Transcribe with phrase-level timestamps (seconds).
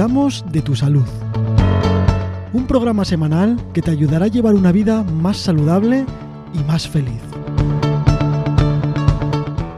[0.00, 1.04] cuidamos de tu salud.
[2.54, 6.06] Un programa semanal que te ayudará a llevar una vida más saludable
[6.54, 7.20] y más feliz.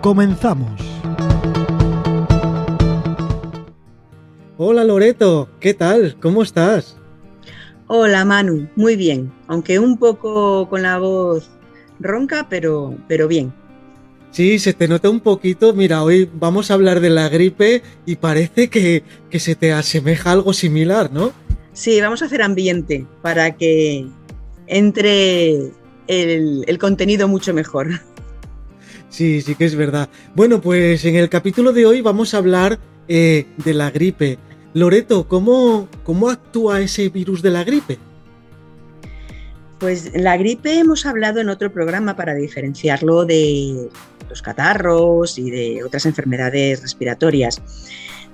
[0.00, 0.80] Comenzamos.
[4.58, 6.14] Hola Loreto, ¿qué tal?
[6.20, 6.96] ¿Cómo estás?
[7.88, 11.50] Hola Manu, muy bien, aunque un poco con la voz
[11.98, 13.52] ronca, pero, pero bien.
[14.32, 15.74] Sí, se te nota un poquito.
[15.74, 19.04] Mira, hoy vamos a hablar de la gripe y parece que,
[19.38, 21.32] se te asemeja algo similar, ¿no?
[21.74, 24.06] Sí, vamos a hacer ambiente para que
[24.66, 25.70] entre
[26.06, 27.88] el, contenido mucho mejor.
[29.10, 30.08] Sí, sí que es verdad.
[30.34, 34.38] Bueno, pues en el capítulo de hoy vamos a hablar eh, de la gripe.
[34.72, 37.98] Loreto, ¿cómo, ¿cómo actúa ese virus de la gripe?
[39.82, 43.88] Pues la gripe hemos hablado en otro programa para diferenciarlo de
[44.30, 47.60] los catarros y de otras enfermedades respiratorias.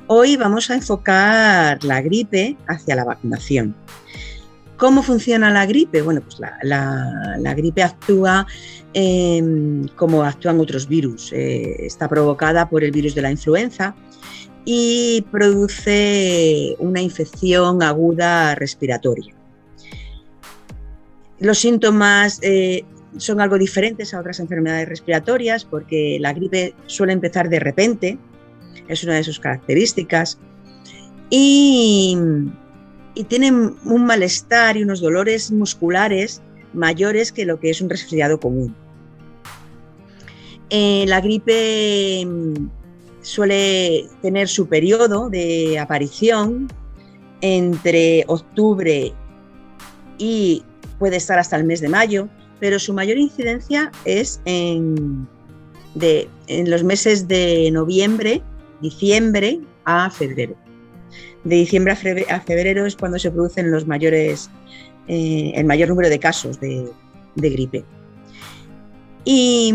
[0.09, 3.75] Hoy vamos a enfocar la gripe hacia la vacunación.
[4.77, 6.03] ¿Cómo funciona la gripe?
[6.03, 8.47] Bueno, pues la, gripe actúa
[8.93, 11.33] em, como actúan otros virus.
[11.33, 13.95] Eh, está provocada por el virus de la influenza
[14.67, 19.38] y produce una infección aguda respiratoria.
[21.41, 22.85] Los síntomas eh,
[23.17, 28.19] son algo diferentes a otras enfermedades respiratorias porque la gripe suele empezar de repente,
[28.89, 30.39] es una de sus características,
[31.31, 32.17] y,
[33.29, 36.41] tienen un malestar y unos dolores musculares
[36.73, 38.77] mayores que lo que es un resfriado común.
[40.71, 42.69] Eh, la gripe mm,
[43.23, 46.69] suele tener su periodo de aparición
[47.41, 49.13] entre octubre
[50.19, 50.63] y
[50.99, 52.29] puede estar hasta el mes de mayo,
[52.61, 55.29] pero su mayor incidencia es en,
[56.49, 58.43] los meses de noviembre,
[58.81, 60.57] diciembre a febrero.
[61.45, 61.93] De diciembre
[62.29, 64.51] a febrero es cuando se producen los mayores,
[65.07, 66.91] eh, el mayor número de casos de,
[67.37, 67.85] gripe.
[69.25, 69.75] Y,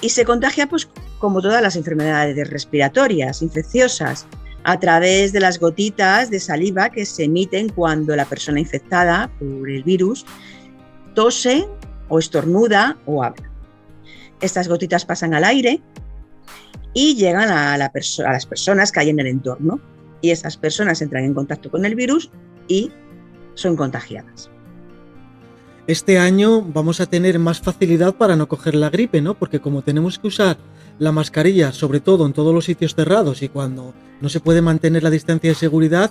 [0.00, 4.26] y, se contagia, pues, como todas las enfermedades respiratorias, infecciosas,
[4.64, 9.68] a través de las gotitas de saliva que se emiten cuando la persona infectada por
[9.68, 10.24] el virus
[11.14, 11.66] tose
[12.08, 13.50] o estornuda o habla.
[14.40, 15.80] Estas gotitas pasan al aire
[16.94, 19.80] y llegan a, las personas que hay en el entorno
[20.20, 22.30] y esas personas entran en contacto con el virus
[22.68, 22.90] y
[23.54, 24.50] son contagiadas.
[25.86, 29.34] Este año vamos a tener más facilidad para no coger la gripe, ¿no?
[29.34, 30.56] Porque como tenemos que usar
[30.98, 35.02] la mascarilla, sobre todo en todos los sitios cerrados y cuando no se puede mantener
[35.02, 36.10] la distancia de seguridad,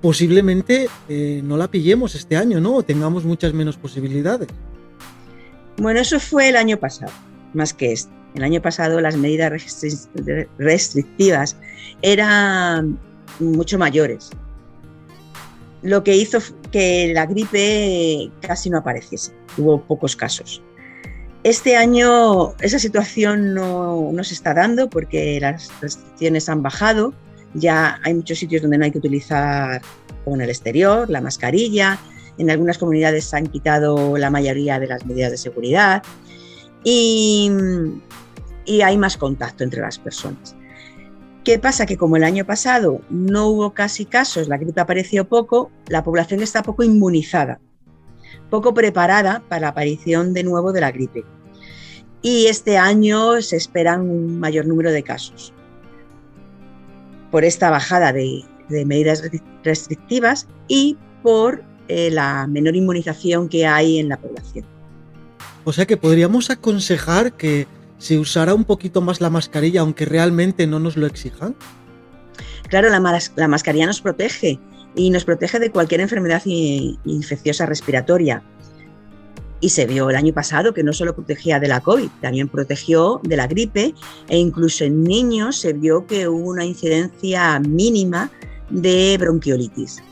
[0.00, 2.76] posiblemente eh, no la pillemos este año, ¿no?
[2.76, 4.48] O tengamos muchas menos posibilidades.
[5.78, 7.12] Bueno, eso fue el año pasado,
[7.54, 8.12] más que este.
[8.34, 9.52] El año pasado las medidas
[10.58, 11.56] restrictivas
[12.00, 12.98] eran
[13.38, 14.30] mucho mayores,
[15.82, 16.38] lo que hizo
[16.70, 19.32] que la gripe casi no apareciese.
[19.58, 20.62] Hubo pocos casos.
[21.44, 27.14] Este año esa situación no, no, se está dando porque las restricciones han bajado.
[27.54, 29.82] Ya hay muchos sitios donde no hay que utilizar,
[30.24, 31.98] como en el exterior, la mascarilla,
[32.38, 36.02] en algunas comunidades se han quitado la mayoría de las medidas de seguridad
[36.84, 37.50] y,
[38.82, 40.56] hay más contacto entre las personas.
[41.44, 41.86] ¿Qué pasa?
[41.86, 46.40] Que como el año pasado no hubo casi casos, la gripe apareció poco, la población
[46.40, 47.60] está poco inmunizada,
[48.52, 51.24] poco preparada para la aparición de nuevo de la gripe.
[52.20, 55.54] Y este año se esperan un mayor número de casos.
[57.30, 58.44] Por esta bajada de
[58.84, 59.22] medidas
[59.64, 64.66] restrictivas y por eh, la menor inmunización que hay en la población.
[65.64, 70.66] O sea que podríamos aconsejar que se usara un poquito más la mascarilla, aunque realmente
[70.66, 71.56] no nos lo exijan.
[72.68, 73.00] Claro, la,
[73.36, 74.60] la mascarilla nos protege
[74.94, 78.42] y nos protege de cualquier enfermedad infecciosa respiratoria.
[79.60, 83.20] Y se vio el año pasado que no solo protegía de la COVID, también protegió
[83.22, 83.94] de la gripe
[84.28, 88.30] e incluso en niños se vio que hubo una incidencia mínima
[88.70, 90.02] de bronquiolitis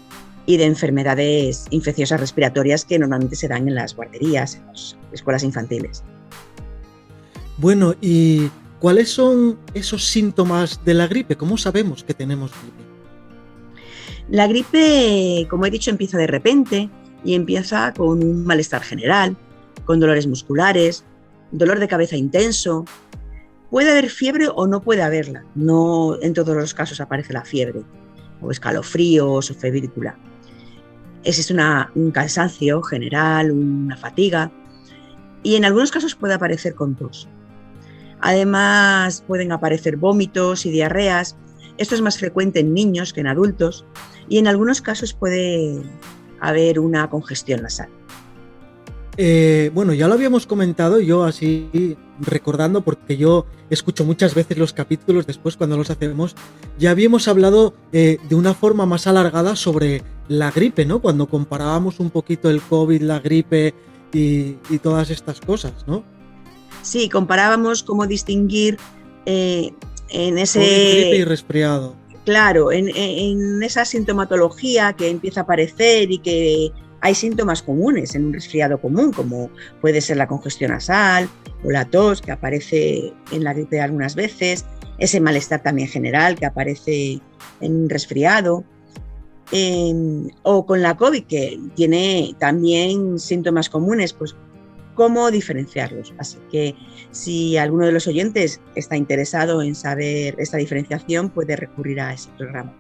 [0.46, 5.43] y de enfermedades infecciosas respiratorias que normalmente se dan en las guarderías, en las escuelas
[5.43, 6.04] infantiles.
[7.56, 11.37] Bueno, ¿y cuáles son esos síntomas de la gripe?
[11.37, 12.89] ¿Cómo sabemos que tenemos gripe?
[14.30, 16.88] La gripe, como he dicho, empieza de repente
[17.24, 19.36] y empieza con un malestar general,
[19.84, 21.04] con dolores musculares,
[21.50, 22.84] dolor de cabeza intenso.
[23.70, 25.44] Puede haber fiebre o no puede haberla.
[25.54, 27.82] No en todos los casos aparece la fiebre,
[28.40, 30.16] o escalofríos o febrícula
[31.24, 31.54] existe
[31.94, 34.50] un cansancio general, una fatiga
[35.42, 37.28] y en algunos casos puede aparecer con tos.
[38.20, 41.36] Además pueden aparecer vómitos y diarreas.
[41.80, 43.86] Esto es más frecuente en niños que en adultos
[44.28, 45.82] y en algunos casos puede
[46.38, 47.88] haber una congestión nasal.
[49.16, 54.74] Eh, bueno, ya lo habíamos comentado, yo así recordando, porque yo escucho muchas veces los
[54.74, 56.36] capítulos después cuando los hacemos,
[56.78, 61.00] ya habíamos hablado eh, de una forma más alargada sobre la gripe, ¿no?
[61.00, 63.74] Cuando comparábamos un poquito el COVID, la gripe
[64.12, 66.04] y, todas estas cosas, ¿no?
[66.82, 68.76] Sí, comparábamos cómo distinguir
[69.24, 69.72] eh,
[70.10, 70.60] en ese...
[70.60, 71.94] gripe y resfriado.
[72.24, 78.26] Claro, en, en esa sintomatología que empieza a aparecer y que hay síntomas comunes en
[78.26, 81.28] un resfriado común, como puede ser la congestión nasal
[81.64, 84.66] o la tos, que aparece en la gripe algunas veces,
[84.98, 87.20] ese malestar también general que aparece
[87.60, 88.64] en un resfriado,
[90.42, 94.36] o con la COVID, que tiene también síntomas comunes, pues
[95.00, 96.12] cómo diferenciarlos.
[96.19, 96.75] Así que
[97.11, 102.29] si alguno de los oyentes está interesado en saber esta diferenciación, puede recurrir a ese
[102.37, 102.75] programa.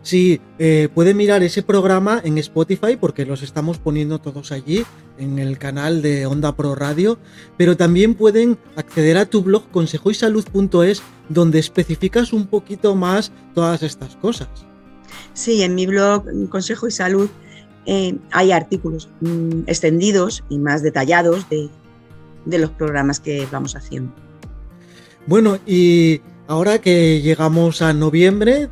[0.00, 4.86] Sí, eh, puede mirar ese programa en Spotify porque los estamos poniendo todos allí
[5.18, 7.18] en el canal de Onda Pro Radio,
[7.58, 14.16] pero también pueden acceder a tu blog consejoysalud.es donde especificas un poquito más todas estas
[14.16, 14.48] cosas.
[15.34, 17.28] Sí, en mi blog Consejo y Salud
[17.86, 21.68] eh, hay artículos mm, extendidos y más detallados de,
[22.44, 24.12] de los programas que vamos haciendo.
[25.26, 28.70] Bueno, y ahora que llegamos a noviembre,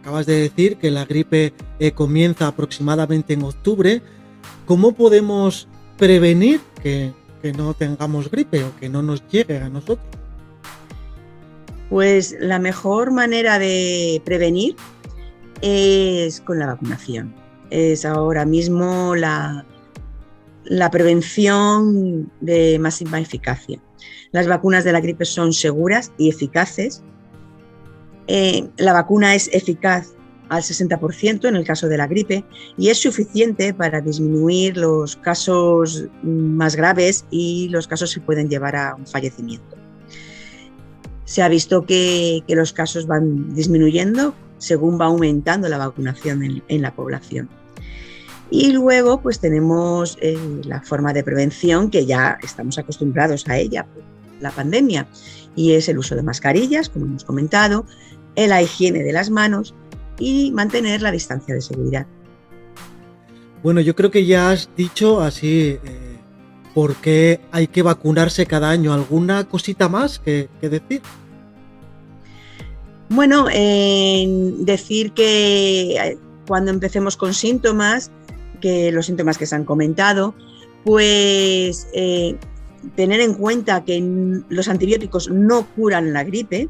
[0.00, 4.00] acabas de decir que la gripe eh, comienza aproximadamente en octubre.
[4.64, 7.12] ¿Cómo podemos prevenir que,
[7.56, 10.06] no tengamos gripe o que no nos llegue a nosotros?
[11.90, 14.76] Pues la mejor manera de prevenir
[15.62, 17.34] es con la vacunación.
[17.70, 19.66] Es ahora mismo la,
[20.64, 23.80] la prevención de máxima eficacia.
[24.32, 27.02] Las vacunas de la gripe son seguras y eficaces
[28.28, 30.14] eh, la vacuna es eficaz
[30.50, 32.44] al 60% en el caso de la gripe
[32.76, 38.76] y es suficiente para disminuir los casos más graves y los casos que pueden llevar
[38.76, 39.76] a un fallecimiento.
[41.24, 46.94] Se ha visto que, los casos van disminuyendo según va aumentando la vacunación en, la
[46.94, 47.48] población.
[48.50, 53.84] Y luego pues tenemos eh, la forma de prevención que ya estamos acostumbrados a ella
[53.84, 54.02] por
[54.40, 55.06] la pandemia
[55.54, 57.84] y es el uso de mascarillas, como hemos comentado,
[58.36, 59.74] la higiene de las manos
[60.18, 62.06] y mantener la distancia de seguridad.
[63.62, 66.16] Bueno, yo creo que ya has dicho así eh,
[66.74, 68.92] por qué hay que vacunarse cada año.
[68.92, 71.02] ¿Alguna cosita más que, decir?
[73.08, 78.12] Bueno, decir que eh, cuando empecemos con síntomas,
[78.60, 80.34] que los síntomas que se han comentado,
[80.84, 82.36] pues eh,
[82.94, 84.00] tener en cuenta que
[84.48, 86.68] los antibióticos no curan la gripe,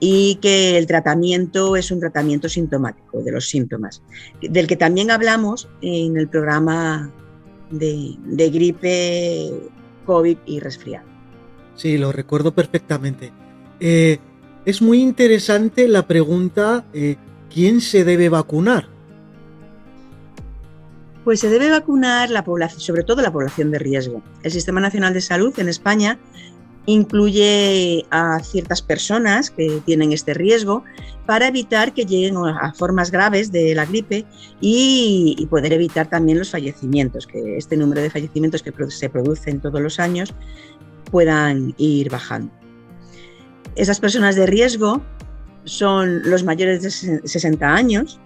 [0.00, 4.02] y que el tratamiento es un tratamiento sintomático de los síntomas,
[4.40, 7.12] del que también hablamos en el programa
[7.70, 8.16] de,
[8.50, 9.52] gripe,
[10.06, 11.06] COVID y resfriado.
[11.76, 13.30] Sí, lo recuerdo perfectamente.
[13.78, 14.18] Eh,
[14.64, 17.16] es muy interesante la pregunta, eh,
[17.52, 18.88] ¿quién se debe vacunar?
[21.24, 24.22] Pues se debe vacunar la población, sobre todo la población de riesgo.
[24.42, 26.18] El Sistema Nacional de Salud en España
[26.86, 30.82] incluye a ciertas personas que tienen este riesgo
[31.26, 34.24] para evitar que lleguen a formas graves de la gripe
[34.60, 39.80] y, poder evitar también los fallecimientos, que este número de fallecimientos que se producen todos
[39.80, 40.34] los años
[41.10, 42.52] puedan ir bajando.
[43.76, 45.02] Esas personas de riesgo
[45.64, 48.18] son los mayores de 60 años,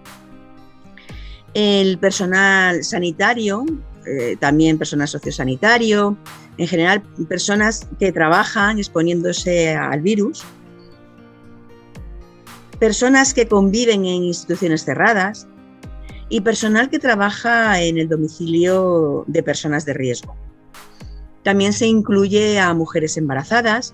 [1.55, 3.65] el personal sanitario,
[4.05, 6.17] eh, también personal sociosanitario,
[6.57, 10.43] en general personas que trabajan exponiéndose al virus,
[12.77, 15.47] personas que conviven en instituciones cerradas
[16.27, 20.35] y personal que trabaja en el domicilio de personas de riesgo.
[21.43, 23.93] También se incluye a mujeres embarazadas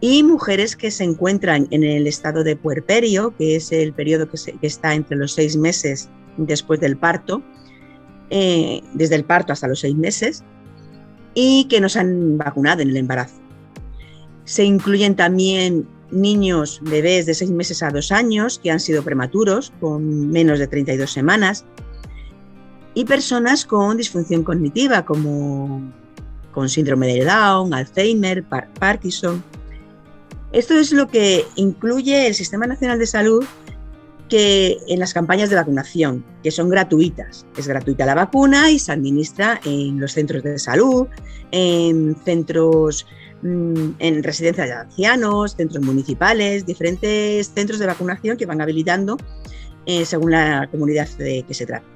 [0.00, 4.38] y mujeres que se encuentran en el estado de puerperio, que es el periodo que,
[4.62, 6.08] está entre los seis meses
[6.38, 7.42] después del parto,
[8.30, 10.44] eh, desde el parto hasta los seis meses,
[11.34, 13.40] y que no se han vacunado en el embarazo.
[14.44, 19.72] Se incluyen también niños, bebés de 6 meses a 2 años que han sido prematuros,
[19.80, 21.64] con menos de 32 semanas,
[22.94, 25.82] y personas con disfunción cognitiva, como
[26.52, 28.44] con síndrome de Down, Alzheimer,
[28.80, 29.44] Parkinson.
[30.52, 33.44] Esto es lo que incluye el Sistema Nacional de Salud
[34.28, 37.46] que en las campañas de vacunación, que son gratuitas.
[37.56, 41.06] Es gratuita la vacuna y se administra en los centros de salud,
[41.50, 43.06] en centros
[43.42, 49.16] mm, en residencias de ancianos, centros municipales, diferentes centros de vacunación que van habilitando
[49.86, 51.86] eh, según la comunidad de que se trata.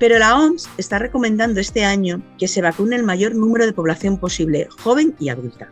[0.00, 4.18] Pero la OMS está recomendando este año que se vacune el mayor número de población
[4.18, 5.70] posible, joven y adulta.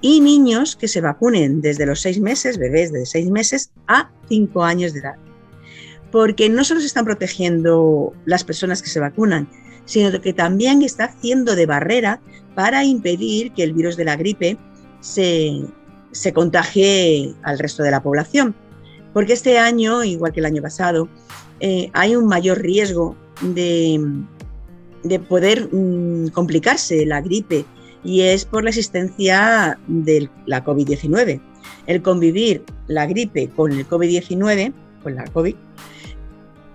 [0.00, 4.62] Y niños que se vacunen desde los seis meses, bebés de seis meses, a cinco
[4.62, 5.16] años de edad.
[6.12, 9.48] Porque no solo se están protegiendo las personas que se vacunan,
[9.84, 12.20] sino que también está haciendo de barrera
[12.54, 14.56] para impedir que el virus de la gripe
[15.00, 15.62] se,
[16.12, 18.54] se contagie al resto de la población.
[19.12, 21.08] Porque este año, igual que el año pasado,
[21.60, 24.00] eh, hay un mayor riesgo de,
[25.02, 27.64] de poder mm, complicarse la gripe
[28.04, 31.40] y es por la existencia de la COVID-19.
[31.86, 35.54] El convivir la gripe con el COVID-19, con la COVID,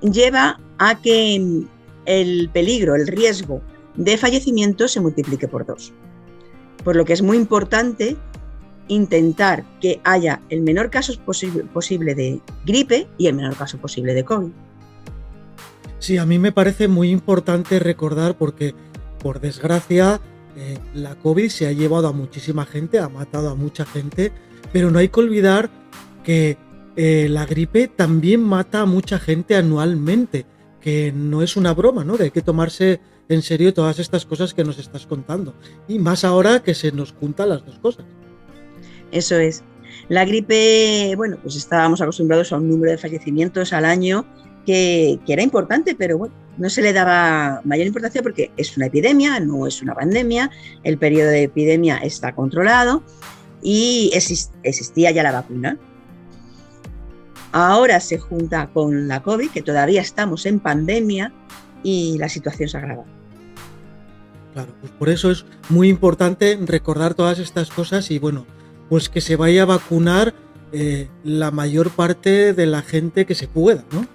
[0.02, 1.64] lleva a que
[2.06, 3.62] el peligro, el riesgo
[3.96, 5.94] de fallecimiento se multiplique por dos.
[6.84, 8.18] Por lo que es muy importante
[8.88, 14.14] intentar que haya el menor caso posible, posible de gripe y el menor caso posible
[14.14, 14.52] de COVID.
[16.00, 18.76] Sí, a mí me parece muy importante recordar porque,
[19.20, 20.20] por desgracia,
[20.56, 24.32] eh, la COVID se ha llevado a muchísima gente, ha matado a mucha gente,
[24.72, 25.70] pero no hay que olvidar
[26.24, 26.58] que
[26.96, 30.46] eh, la gripe también mata a mucha gente anualmente,
[30.80, 32.18] que no es una broma, ¿no?
[32.18, 35.56] Que hay que tomarse en serio todas estas cosas que nos estás contando.
[35.88, 38.06] Y más ahora que se nos juntan las dos cosas.
[39.12, 39.64] Eso es.
[40.10, 44.26] La gripe, bueno, pues estábamos acostumbrados a un número de fallecimientos al año
[44.66, 49.40] que, era importante, pero bueno, no se le daba mayor importancia porque es una epidemia,
[49.40, 50.52] no es una pandemia,
[50.84, 53.04] el periodo de epidemia está controlado
[53.62, 55.78] y existía ya la vacuna.
[57.52, 61.32] Ahora se junta con la COVID, que todavía estamos en pandemia
[61.84, 63.04] y la situación se agrava.
[64.54, 68.46] Claro, pues por eso es muy importante recordar todas estas cosas y bueno,
[68.90, 70.34] pues que se vaya a vacunar
[70.72, 74.08] eh, la mayor parte de la gente que se pueda, ¿no?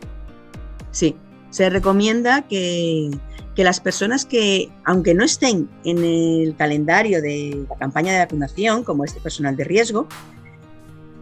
[0.90, 1.16] Sí,
[1.50, 3.11] se recomienda que,
[3.57, 9.04] las personas que, aunque no estén en el calendario de la campaña de vacunación, como
[9.04, 10.07] este personal de riesgo,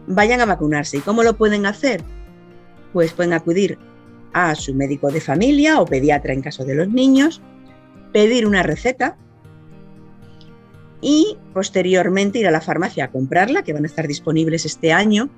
[0.07, 0.99] vayan a vacunarse.
[0.99, 2.03] ¿Y cómo lo pueden hacer?
[2.93, 3.79] Pues pueden acudir
[4.35, 7.41] a su médico de familia o pediatra en caso de los niños,
[8.13, 9.17] pedir una receta
[11.01, 15.31] y posteriormente ir a la farmacia a comprarla, que van a estar disponibles este año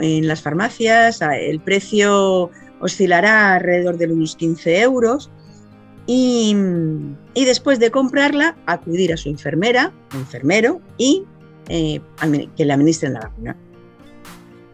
[0.00, 1.20] en las farmacias.
[1.22, 5.30] El precio oscilará alrededor de unos 15 euros.
[6.08, 6.54] Y,
[7.34, 11.24] después de comprarla, acudir a su enfermera o enfermero y
[11.68, 12.00] eh,
[12.56, 13.56] que le administren la vacuna.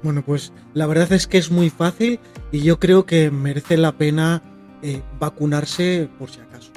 [0.03, 3.93] Bueno, pues la verdad es que es muy fácil y yo creo que merece la
[3.93, 4.43] pena
[4.83, 6.71] eh, vacunarse por si acaso.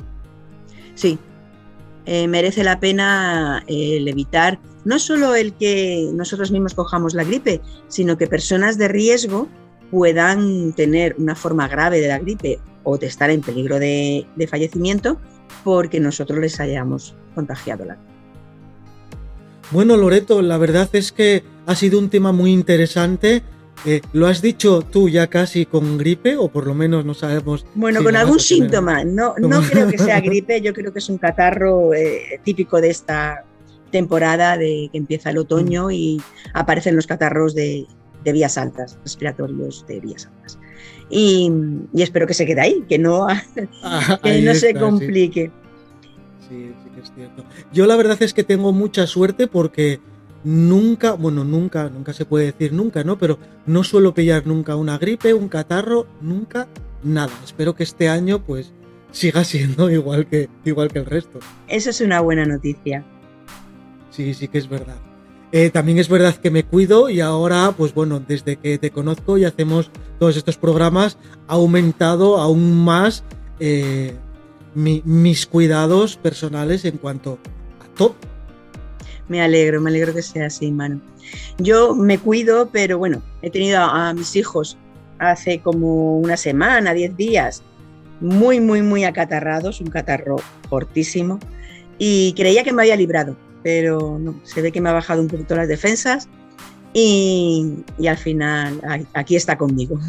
[0.93, 1.19] Sí,
[2.05, 7.61] eh, merece la pena el evitar no solo el que nosotros mismos cojamos la gripe,
[7.87, 9.49] sino que personas de riesgo
[9.95, 15.21] puedan tener una forma grave de la gripe o de estar en peligro de, fallecimiento
[15.63, 17.97] porque nosotros les hayamos contagiado la
[19.71, 23.41] Bueno, Loreto, la verdad es que ha sido un tema muy interesante.
[23.85, 27.65] Eh, ¿Lo has dicho tú ya casi con gripe o por lo menos no sabemos?
[27.73, 29.05] Bueno, con algún síntoma.
[29.05, 32.89] No, no creo que sea gripe, yo creo que es un catarro eh, típico de
[32.89, 33.45] esta
[33.91, 35.91] temporada de que empieza el otoño mm.
[35.91, 36.21] y
[36.53, 37.87] aparecen los catarros de,
[38.25, 40.59] de vías altas, respiratorios de vías altas.
[41.09, 41.49] Y,
[41.93, 43.27] espero que se quede ahí, que no,
[43.83, 45.51] ah, no se complique.
[46.49, 46.73] Sí.
[46.83, 47.45] sí, que es cierto.
[47.71, 50.01] Yo la verdad es que tengo mucha suerte porque
[50.43, 53.17] nunca, bueno, nunca, nunca se puede decir nunca, ¿no?
[53.17, 56.67] Pero no suelo pillar nunca una gripe, un catarro, nunca
[57.03, 57.31] nada.
[57.43, 58.73] Espero que este año pues
[59.11, 61.39] siga siendo igual que, igual que el resto.
[61.67, 63.03] Eso es una buena noticia.
[64.09, 64.97] Sí, sí que es verdad.
[65.57, 69.37] Eh, también es verdad que me cuido y ahora, pues bueno, desde que te conozco
[69.37, 73.23] y hacemos todos estos programas, ha aumentado aún más
[73.61, 74.15] eh,
[74.73, 77.39] mis cuidados personales en cuanto
[77.79, 78.15] a todo.
[79.29, 80.99] Me alegro, me alegro que sea así, Manu.
[81.57, 84.77] Yo me cuido, pero bueno, he tenido a, a mis hijos
[85.19, 87.63] hace como una semana, diez días,
[88.19, 90.35] muy, muy, muy acatarrados, un catarro
[90.69, 91.39] fortísimo,
[91.97, 95.27] y creía que me había librado pero no, se ve que me ha bajado un
[95.27, 96.29] poquito las defensas
[96.93, 98.79] y, al final
[99.15, 99.99] aquí está conmigo.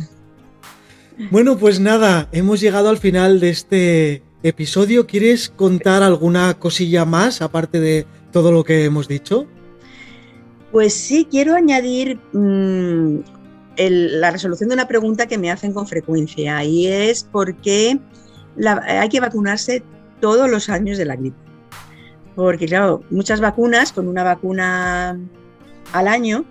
[1.31, 5.07] Bueno, pues nada, hemos llegado al final de este episodio.
[5.07, 9.47] ¿Quieres contar alguna cosilla más aparte de todo lo que hemos dicho?
[10.71, 13.21] Pues sí, quiero añadir mm,
[13.79, 17.99] la resolución de una pregunta que me hacen con frecuencia y es por qué
[18.87, 19.83] hay que vacunarse
[20.21, 21.46] todos los años de la gripe
[22.37, 25.19] Porque, claro, muchas vacunas, con una vacuna
[25.93, 26.45] al año,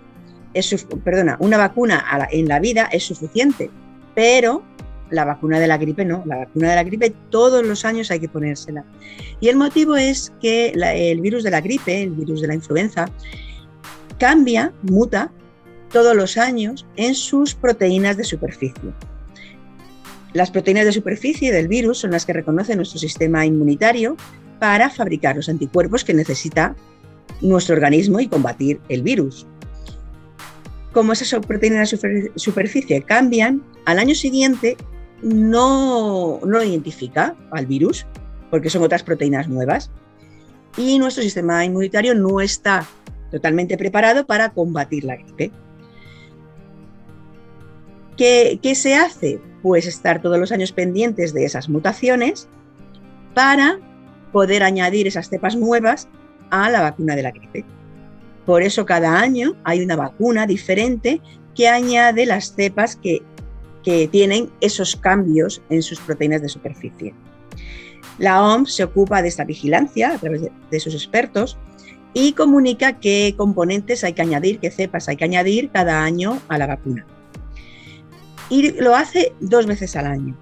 [0.52, 3.70] es, perdona, una vacuna en la vida es suficiente,
[4.14, 4.62] pero
[5.10, 8.18] la vacuna de la gripe no, la vacuna de la gripe todos los años hay
[8.18, 8.84] que ponérsela.
[9.40, 13.06] Y el motivo es que el virus de la gripe, el virus de la influenza,
[14.18, 15.30] cambia, muta
[15.92, 18.92] todos los años en sus proteínas de superficie.
[20.32, 24.16] Las proteínas de superficie del virus son las que reconoce nuestro sistema inmunitario
[24.58, 26.74] para fabricar los anticuerpos que necesita
[27.40, 29.46] nuestro organismo y combatir el virus.
[30.92, 34.76] Como esas proteínas de superficie cambian, al año siguiente
[35.22, 38.06] no, no identifica al virus,
[38.50, 39.90] porque son otras proteínas nuevas,
[40.76, 42.86] y nuestro sistema inmunitario no está
[43.30, 45.50] totalmente preparado para combatir la gripe.
[48.16, 49.40] ¿Qué, ¿Qué, se hace?
[49.62, 52.48] Pues estar todos los años pendientes de esas mutaciones
[53.34, 53.78] para
[54.36, 56.08] poder añadir esas cepas nuevas
[56.50, 57.64] a la vacuna de la gripe.
[58.44, 61.22] Por eso cada año hay una vacuna diferente
[61.54, 63.22] que añade las cepas que
[63.86, 67.14] que tienen esos cambios en sus proteínas de superficie.
[68.18, 71.56] La OMS se ocupa de esta vigilancia a través de, sus expertos
[72.12, 76.58] y comunica qué componentes hay que añadir, qué cepas hay que añadir cada año a
[76.58, 77.06] la vacuna.
[78.50, 80.36] Y lo hace dos veces al año.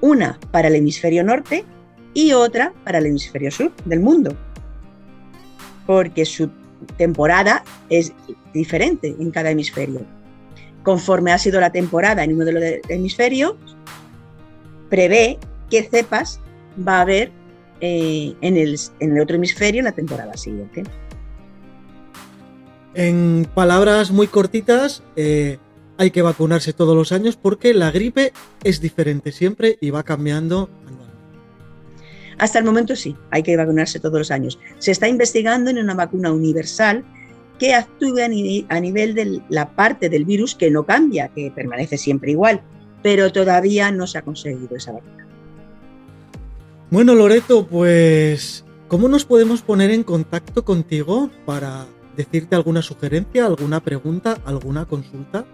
[0.00, 1.66] Una para el hemisferio norte
[2.14, 4.36] y otra para el hemisferio sur del mundo.
[5.86, 6.50] Porque su
[6.96, 8.12] temporada es
[8.52, 10.04] diferente en cada hemisferio
[10.82, 13.54] conforme ha sido la temporada en uno de los hemisferios,
[14.88, 15.38] prevé
[15.68, 16.40] qué cepas
[16.86, 17.30] va a haber
[17.80, 20.84] eh, en, el, otro hemisferio en la temporada siguiente.
[22.94, 25.58] En palabras muy cortitas, eh,
[25.96, 28.32] hay que vacunarse todos los años porque la gripe
[28.64, 30.68] es diferente siempre y va cambiando.
[32.40, 34.58] Hasta el momento sí, hay que vacunarse todos los años.
[34.78, 37.04] Se está investigando en una vacuna universal
[37.58, 38.28] que actúe a,
[38.80, 42.62] nivel de la parte del virus que no cambia, que permanece siempre igual,
[43.02, 45.26] pero todavía no se ha conseguido esa vacuna.
[46.90, 51.84] Bueno, Loreto, pues, ¿cómo nos podemos poner en contacto contigo para
[52.16, 55.44] decirte alguna sugerencia, alguna pregunta, alguna consulta?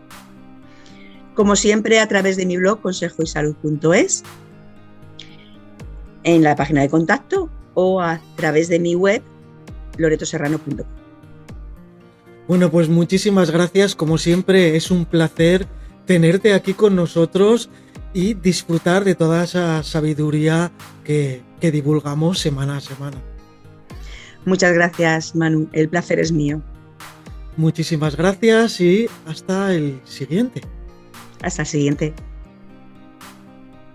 [1.34, 4.22] Como siempre, a través de mi blog consejoysalud.es,
[6.26, 9.22] en la página de contacto o a través de mi web
[9.96, 10.86] loretoserrano.com.
[12.48, 13.94] Bueno, pues muchísimas gracias.
[13.94, 15.66] Como siempre, es un placer
[16.04, 17.70] tenerte aquí con nosotros
[18.12, 20.70] y disfrutar de toda esa sabiduría
[21.04, 23.16] que, divulgamos semana a semana.
[24.44, 25.68] Muchas gracias, Manu.
[25.72, 26.62] El placer es mío.
[27.56, 30.60] Muchísimas gracias y hasta el siguiente.
[31.42, 32.14] Hasta el siguiente.